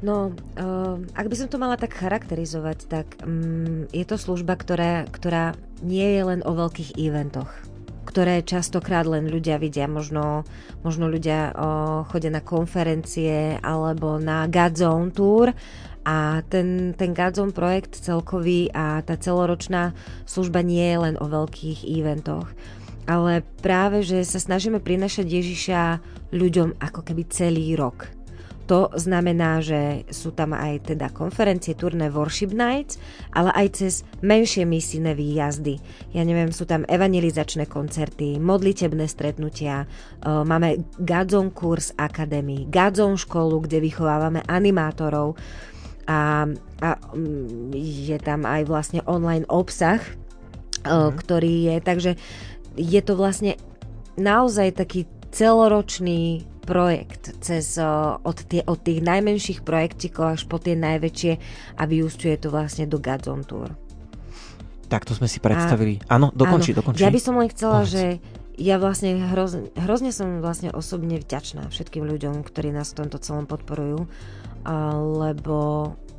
[0.00, 5.04] No, uh, ak by som to mala tak charakterizovať, tak um, je to služba, ktorá,
[5.12, 5.52] ktorá
[5.84, 7.52] nie je len o veľkých eventoch,
[8.08, 9.84] ktoré častokrát len ľudia vidia.
[9.84, 10.48] Možno,
[10.80, 15.52] možno ľudia uh, chodia na konferencie alebo na Godzone Tour
[16.08, 19.92] a ten, ten Godzone projekt celkový a tá celoročná
[20.24, 22.48] služba nie je len o veľkých eventoch
[23.10, 25.80] ale práve, že sa snažíme prinašať Ježiša
[26.30, 28.19] ľuďom ako keby celý rok
[28.70, 33.02] to znamená, že sú tam aj teda konferencie, turné Worship Nights,
[33.34, 35.82] ale aj cez menšie misijné výjazdy.
[36.14, 39.86] Ja neviem, sú tam evangelizačné koncerty, modlitebné stretnutia, e,
[40.22, 45.34] máme Gadzon Kurs Academy, Gadzon školu, kde vychovávame animátorov
[46.06, 46.46] a,
[46.78, 49.98] a mm, je tam aj vlastne online obsah,
[50.86, 51.10] mm.
[51.18, 52.12] ktorý je, takže
[52.78, 53.58] je to vlastne
[54.14, 57.78] naozaj taký celoročný projekt cez,
[58.22, 61.32] od, tie, od tých najmenších projektikov až po tie najväčšie
[61.74, 63.74] a vyústuje to vlastne do Godzone Tour.
[64.90, 66.02] Tak to sme si predstavili.
[66.06, 66.82] A, áno, dokončí, áno.
[66.82, 67.02] dokončí.
[67.02, 67.94] Ja by som len chcela, Povedz.
[67.94, 68.04] že
[68.60, 73.48] ja vlastne hrozne, hrozne som vlastne osobne vďačná všetkým ľuďom, ktorí nás v tomto celom
[73.48, 74.04] podporujú,
[75.16, 75.58] lebo,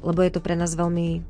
[0.02, 1.22] lebo je to pre nás veľmi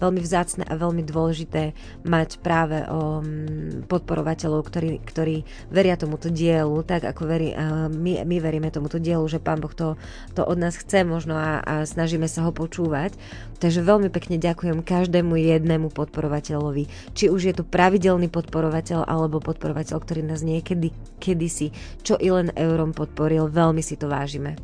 [0.00, 7.06] veľmi vzácne a veľmi dôležité mať práve um, podporovateľov, ktorí, ktorí veria tomuto dielu, tak
[7.06, 10.00] ako verí, uh, my, my veríme tomuto dielu, že Pán Boh to,
[10.34, 13.14] to od nás chce možno a, a snažíme sa ho počúvať.
[13.60, 17.12] Takže veľmi pekne ďakujem každému jednému podporovateľovi.
[17.12, 21.68] Či už je to pravidelný podporovateľ alebo podporovateľ, ktorý nás niekedy kedysi
[22.02, 23.50] čo i len eurom podporil.
[23.50, 24.56] Veľmi si to vážime.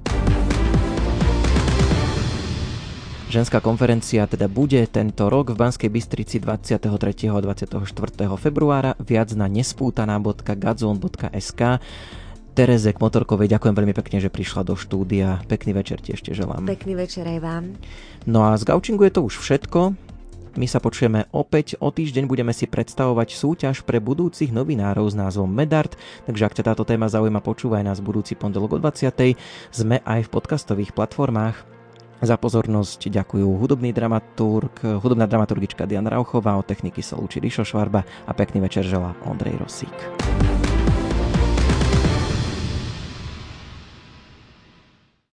[3.27, 6.79] Ženská konferencia teda bude tento rok v Banskej Bystrici 23.
[7.35, 7.83] a 24.
[8.39, 8.95] februára.
[9.03, 11.83] Viac na nespútaná.gadzon.sk
[12.57, 15.43] Tereze Motorkovej ďakujem veľmi pekne, že prišla do štúdia.
[15.51, 16.71] Pekný večer ti ešte želám.
[16.71, 17.75] Pekný večer aj vám.
[18.31, 19.99] No a z Gaučingu je to už všetko.
[20.57, 25.53] My sa počujeme opäť, o týždeň budeme si predstavovať súťaž pre budúcich novinárov s názvom
[25.53, 29.37] Medart, takže ak ťa táto téma zaujíma, počúvaj nás budúci pondelok o 20.
[29.69, 31.76] Sme aj v podcastových platformách.
[32.17, 34.73] Za pozornosť ďakujú hudobný dramaturg,
[35.05, 39.61] hudobná dramaturgička Diana Rauchová, od techniky sa lúči Rišo Švarba a pekný večer želá Ondrej
[39.61, 39.97] Rosík.